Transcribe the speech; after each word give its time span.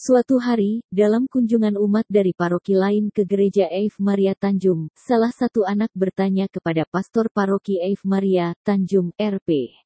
Suatu 0.00 0.40
hari, 0.40 0.80
dalam 0.88 1.28
kunjungan 1.28 1.76
umat 1.76 2.08
dari 2.08 2.32
paroki 2.32 2.72
lain 2.72 3.12
ke 3.12 3.28
gereja 3.28 3.68
Eve 3.68 4.00
Maria 4.00 4.32
Tanjung, 4.32 4.88
salah 4.96 5.28
satu 5.28 5.68
anak 5.68 5.92
bertanya 5.92 6.48
kepada 6.48 6.88
pastor 6.88 7.28
paroki 7.28 7.76
Eve 7.76 8.00
Maria 8.08 8.56
Tanjung, 8.64 9.12
RP. 9.20 9.76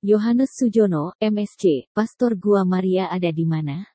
Yohanes 0.00 0.56
Sujono, 0.56 1.12
MSC, 1.20 1.92
pastor 1.92 2.32
Gua 2.32 2.64
Maria 2.64 3.12
ada 3.12 3.28
di 3.28 3.44
mana? 3.44 3.92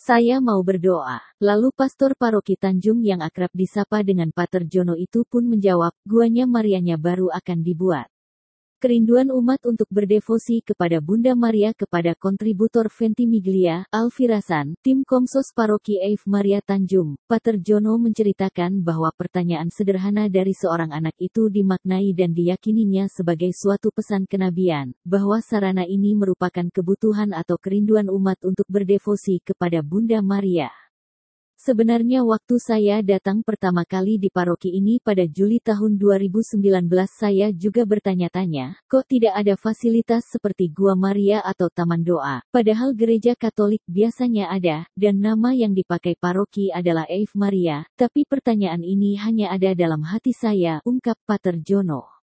Saya 0.00 0.40
mau 0.40 0.64
berdoa. 0.64 1.20
Lalu 1.36 1.68
pastor 1.76 2.16
paroki 2.16 2.56
Tanjung 2.56 3.04
yang 3.04 3.20
akrab 3.20 3.52
disapa 3.52 4.00
dengan 4.00 4.32
Pater 4.32 4.64
Jono 4.64 4.96
itu 4.96 5.28
pun 5.28 5.52
menjawab, 5.52 5.92
guanya 6.08 6.48
Marianya 6.48 6.96
baru 6.96 7.28
akan 7.28 7.60
dibuat. 7.60 8.08
Kerinduan 8.78 9.34
umat 9.34 9.58
untuk 9.66 9.90
berdevosi 9.90 10.62
kepada 10.62 11.02
Bunda 11.02 11.34
Maria 11.34 11.74
kepada 11.74 12.14
kontributor 12.14 12.86
Ventimiglia, 12.86 13.82
Alfirasan, 13.90 14.78
tim 14.86 15.02
Komsos 15.02 15.50
Paroki 15.50 15.98
Eve 15.98 16.22
Maria 16.30 16.62
Tanjung, 16.62 17.18
Pater 17.26 17.58
Jono 17.58 17.98
menceritakan 17.98 18.78
bahwa 18.86 19.10
pertanyaan 19.18 19.74
sederhana 19.74 20.30
dari 20.30 20.54
seorang 20.54 20.94
anak 20.94 21.18
itu 21.18 21.50
dimaknai 21.50 22.14
dan 22.14 22.30
diyakininya 22.30 23.10
sebagai 23.10 23.50
suatu 23.50 23.90
pesan 23.90 24.30
kenabian, 24.30 24.94
bahwa 25.02 25.42
sarana 25.42 25.82
ini 25.82 26.14
merupakan 26.14 26.70
kebutuhan 26.70 27.34
atau 27.34 27.58
kerinduan 27.58 28.06
umat 28.06 28.38
untuk 28.46 28.70
berdevosi 28.70 29.42
kepada 29.42 29.82
Bunda 29.82 30.22
Maria. 30.22 30.70
Sebenarnya 31.68 32.24
waktu 32.24 32.56
saya 32.56 33.04
datang 33.04 33.44
pertama 33.44 33.84
kali 33.84 34.16
di 34.16 34.32
paroki 34.32 34.72
ini 34.72 35.04
pada 35.04 35.28
Juli 35.28 35.60
tahun 35.60 36.00
2019 36.00 36.64
saya 37.04 37.52
juga 37.52 37.84
bertanya-tanya, 37.84 38.80
kok 38.88 39.04
tidak 39.04 39.36
ada 39.36 39.52
fasilitas 39.52 40.32
seperti 40.32 40.72
Gua 40.72 40.96
Maria 40.96 41.44
atau 41.44 41.68
Taman 41.68 42.00
Doa, 42.00 42.40
padahal 42.48 42.96
gereja 42.96 43.36
Katolik 43.36 43.84
biasanya 43.84 44.48
ada, 44.48 44.88
dan 44.96 45.20
nama 45.20 45.52
yang 45.52 45.76
dipakai 45.76 46.16
paroki 46.16 46.72
adalah 46.72 47.04
Eve 47.04 47.36
Maria, 47.36 47.84
tapi 48.00 48.24
pertanyaan 48.24 48.80
ini 48.80 49.20
hanya 49.20 49.52
ada 49.52 49.76
dalam 49.76 50.08
hati 50.08 50.32
saya, 50.32 50.80
ungkap 50.88 51.20
Pater 51.28 51.60
Jono. 51.60 52.17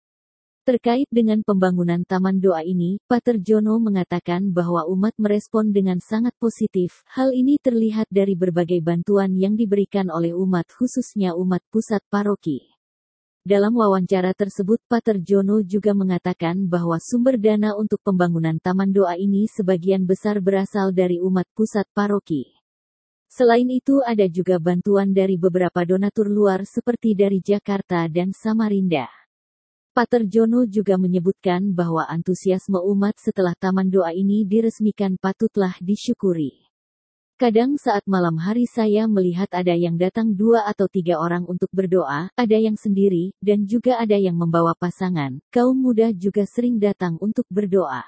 Terkait 0.66 1.06
dengan 1.14 1.46
pembangunan 1.46 2.02
Taman 2.02 2.42
Doa 2.42 2.66
ini, 2.66 2.98
Pater 3.06 3.38
Jono 3.38 3.78
mengatakan 3.78 4.50
bahwa 4.50 4.82
umat 4.90 5.14
merespon 5.22 5.70
dengan 5.70 6.02
sangat 6.02 6.34
positif. 6.42 7.06
Hal 7.06 7.38
ini 7.38 7.62
terlihat 7.62 8.10
dari 8.10 8.34
berbagai 8.34 8.82
bantuan 8.82 9.38
yang 9.38 9.54
diberikan 9.54 10.10
oleh 10.10 10.34
umat 10.34 10.66
khususnya 10.74 11.38
umat 11.38 11.62
pusat 11.70 12.02
paroki. 12.10 12.66
Dalam 13.46 13.78
wawancara 13.78 14.34
tersebut 14.34 14.82
Pater 14.90 15.22
Jono 15.22 15.62
juga 15.62 15.94
mengatakan 15.94 16.66
bahwa 16.66 16.98
sumber 16.98 17.38
dana 17.38 17.78
untuk 17.78 18.02
pembangunan 18.02 18.58
Taman 18.58 18.90
Doa 18.90 19.22
ini 19.22 19.46
sebagian 19.46 20.02
besar 20.10 20.42
berasal 20.42 20.90
dari 20.98 21.22
umat 21.22 21.46
pusat 21.54 21.86
paroki. 21.94 22.58
Selain 23.30 23.70
itu 23.70 24.02
ada 24.02 24.26
juga 24.26 24.58
bantuan 24.58 25.14
dari 25.14 25.38
beberapa 25.38 25.86
donatur 25.86 26.26
luar 26.26 26.66
seperti 26.66 27.14
dari 27.14 27.38
Jakarta 27.38 28.10
dan 28.10 28.34
Samarinda. 28.34 29.25
Pater 29.96 30.28
Jono 30.28 30.68
juga 30.68 31.00
menyebutkan 31.00 31.72
bahwa 31.72 32.04
antusiasme 32.04 32.84
umat 32.84 33.16
setelah 33.16 33.56
taman 33.56 33.88
doa 33.88 34.12
ini 34.12 34.44
diresmikan 34.44 35.16
patutlah 35.16 35.72
disyukuri. 35.80 36.68
Kadang 37.40 37.80
saat 37.80 38.04
malam 38.04 38.36
hari 38.36 38.68
saya 38.68 39.08
melihat 39.08 39.48
ada 39.56 39.72
yang 39.72 39.96
datang 39.96 40.36
dua 40.36 40.68
atau 40.68 40.92
tiga 40.92 41.16
orang 41.16 41.48
untuk 41.48 41.72
berdoa, 41.72 42.28
ada 42.36 42.58
yang 42.60 42.76
sendiri, 42.76 43.32
dan 43.40 43.64
juga 43.64 43.96
ada 43.96 44.20
yang 44.20 44.36
membawa 44.36 44.76
pasangan. 44.76 45.40
Kaum 45.48 45.80
muda 45.80 46.12
juga 46.12 46.44
sering 46.44 46.76
datang 46.76 47.16
untuk 47.24 47.48
berdoa. 47.48 48.04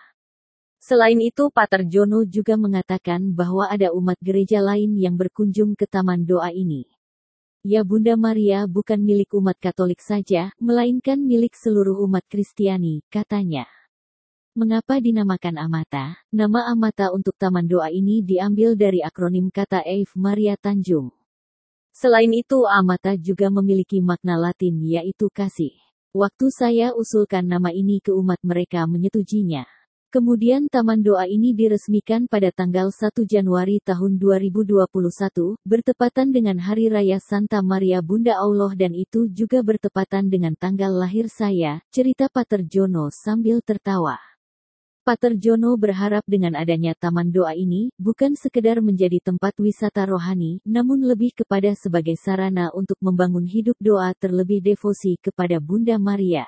Selain 0.83 1.15
itu 1.23 1.47
Pater 1.55 1.87
Jono 1.87 2.27
juga 2.27 2.59
mengatakan 2.59 3.31
bahwa 3.31 3.63
ada 3.71 3.95
umat 3.95 4.19
gereja 4.19 4.59
lain 4.59 4.91
yang 4.99 5.15
berkunjung 5.15 5.71
ke 5.79 5.87
taman 5.87 6.27
doa 6.27 6.51
ini. 6.51 6.96
Ya 7.67 7.83
Bunda 7.83 8.15
Maria 8.15 8.63
bukan 8.63 8.95
milik 8.95 9.35
umat 9.35 9.59
Katolik 9.59 9.99
saja, 9.99 10.55
melainkan 10.55 11.19
milik 11.19 11.51
seluruh 11.51 11.99
umat 12.07 12.23
Kristiani, 12.31 13.03
katanya. 13.11 13.67
Mengapa 14.55 15.03
dinamakan 15.03 15.59
Amata? 15.59 16.15
Nama 16.31 16.71
Amata 16.71 17.11
untuk 17.11 17.35
taman 17.35 17.67
doa 17.67 17.91
ini 17.91 18.23
diambil 18.23 18.71
dari 18.79 19.03
akronim 19.03 19.51
kata 19.51 19.83
Eve 19.83 20.15
Maria 20.15 20.55
Tanjung. 20.55 21.11
Selain 21.91 22.31
itu 22.31 22.63
Amata 22.63 23.19
juga 23.19 23.51
memiliki 23.51 23.99
makna 23.99 24.39
latin 24.39 24.79
yaitu 24.87 25.27
kasih. 25.27 25.75
Waktu 26.15 26.47
saya 26.55 26.95
usulkan 26.95 27.43
nama 27.51 27.75
ini 27.75 27.99
ke 27.99 28.15
umat 28.15 28.39
mereka 28.47 28.87
menyetujinya. 28.87 29.67
Kemudian 30.07 30.71
Taman 30.71 31.03
Doa 31.03 31.27
ini 31.27 31.51
diresmikan 31.51 32.31
pada 32.31 32.47
tanggal 32.55 32.95
1 32.95 33.27
Januari 33.27 33.83
tahun 33.83 34.15
2021, 34.15 34.87
bertepatan 35.67 36.31
dengan 36.31 36.63
Hari 36.63 36.87
Raya 36.87 37.19
Santa 37.19 37.59
Maria 37.59 37.99
Bunda 37.99 38.39
Allah 38.39 38.71
dan 38.71 38.95
itu 38.95 39.27
juga 39.27 39.59
bertepatan 39.59 40.31
dengan 40.31 40.55
tanggal 40.55 40.95
lahir 40.95 41.27
saya, 41.27 41.83
cerita 41.91 42.31
Pater 42.31 42.63
Jono 42.63 43.11
sambil 43.11 43.59
tertawa. 43.59 44.15
Pater 45.03 45.35
Jono 45.35 45.75
berharap 45.75 46.23
dengan 46.23 46.55
adanya 46.55 46.95
Taman 46.95 47.27
Doa 47.27 47.51
ini, 47.51 47.91
bukan 47.99 48.39
sekedar 48.39 48.79
menjadi 48.79 49.19
tempat 49.19 49.59
wisata 49.59 50.07
rohani, 50.07 50.63
namun 50.63 51.03
lebih 51.03 51.35
kepada 51.35 51.75
sebagai 51.75 52.15
sarana 52.15 52.71
untuk 52.71 52.95
membangun 53.03 53.43
hidup 53.43 53.75
doa 53.83 54.15
terlebih 54.15 54.63
devosi 54.63 55.19
kepada 55.19 55.59
Bunda 55.59 55.99
Maria. 55.99 56.47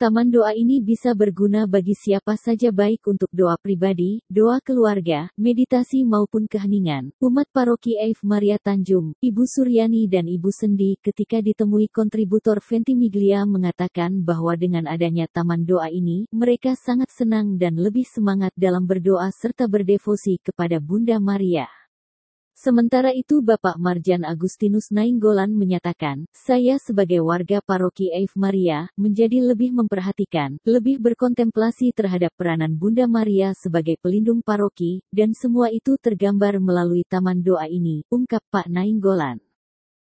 Taman 0.00 0.32
doa 0.32 0.56
ini 0.56 0.80
bisa 0.80 1.12
berguna 1.12 1.68
bagi 1.68 1.92
siapa 1.92 2.32
saja 2.32 2.72
baik 2.72 3.04
untuk 3.04 3.28
doa 3.36 3.60
pribadi, 3.60 4.24
doa 4.32 4.56
keluarga, 4.64 5.28
meditasi 5.36 6.08
maupun 6.08 6.48
keheningan. 6.48 7.12
Umat 7.20 7.44
paroki 7.52 8.00
Eve 8.00 8.16
Maria 8.24 8.56
Tanjung, 8.56 9.12
Ibu 9.20 9.44
Suryani 9.44 10.08
dan 10.08 10.24
Ibu 10.24 10.48
Sendi 10.56 10.96
ketika 11.04 11.44
ditemui 11.44 11.92
kontributor 11.92 12.64
Ventimiglia 12.64 13.44
mengatakan 13.44 14.24
bahwa 14.24 14.56
dengan 14.56 14.88
adanya 14.88 15.28
taman 15.28 15.68
doa 15.68 15.92
ini, 15.92 16.24
mereka 16.32 16.72
sangat 16.80 17.12
senang 17.12 17.60
dan 17.60 17.76
lebih 17.76 18.08
semangat 18.08 18.56
dalam 18.56 18.88
berdoa 18.88 19.28
serta 19.28 19.68
berdevosi 19.68 20.40
kepada 20.40 20.80
Bunda 20.80 21.20
Maria. 21.20 21.79
Sementara 22.60 23.08
itu 23.16 23.40
Bapak 23.40 23.80
Marjan 23.80 24.20
Agustinus 24.20 24.92
Nainggolan 24.92 25.48
menyatakan, 25.48 26.28
saya 26.28 26.76
sebagai 26.76 27.24
warga 27.24 27.64
paroki 27.64 28.12
Eve 28.12 28.36
Maria, 28.36 28.84
menjadi 29.00 29.40
lebih 29.40 29.72
memperhatikan, 29.72 30.60
lebih 30.68 31.00
berkontemplasi 31.00 31.96
terhadap 31.96 32.28
peranan 32.36 32.76
Bunda 32.76 33.08
Maria 33.08 33.56
sebagai 33.56 33.96
pelindung 34.04 34.44
paroki, 34.44 35.00
dan 35.08 35.32
semua 35.32 35.72
itu 35.72 35.96
tergambar 35.96 36.60
melalui 36.60 37.00
taman 37.08 37.40
doa 37.40 37.64
ini, 37.64 38.04
ungkap 38.12 38.44
Pak 38.52 38.68
Nainggolan. 38.68 39.40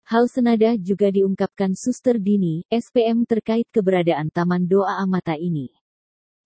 Hal 0.04 0.28
senada 0.28 0.76
juga 0.76 1.16
diungkapkan 1.16 1.72
Suster 1.80 2.20
Dini, 2.20 2.68
SPM 2.68 3.24
terkait 3.24 3.72
keberadaan 3.72 4.28
Taman 4.28 4.68
Doa 4.68 5.00
Amata 5.00 5.40
ini. 5.40 5.72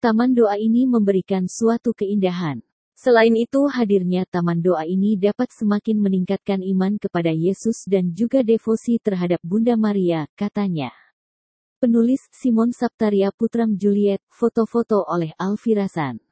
Taman 0.03 0.35
doa 0.35 0.59
ini 0.59 0.83
memberikan 0.83 1.47
suatu 1.47 1.95
keindahan, 1.95 2.59
Selain 3.05 3.37
itu 3.37 3.69
hadirnya 3.69 4.25
taman 4.25 4.65
doa 4.65 4.81
ini 4.81 5.13
dapat 5.13 5.53
semakin 5.53 6.01
meningkatkan 6.01 6.57
iman 6.65 6.97
kepada 6.97 7.29
Yesus 7.29 7.85
dan 7.85 8.09
juga 8.17 8.41
devosi 8.41 8.97
terhadap 8.97 9.37
Bunda 9.45 9.77
Maria, 9.77 10.25
katanya. 10.33 10.89
Penulis 11.77 12.25
Simon 12.33 12.73
Saptaria 12.73 13.29
Putram 13.29 13.77
Juliet, 13.77 14.25
foto-foto 14.33 15.05
oleh 15.05 15.37
Alfirasan. 15.37 16.24